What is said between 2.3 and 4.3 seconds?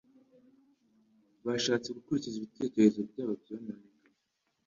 ibitekerezo byabo byononekaye.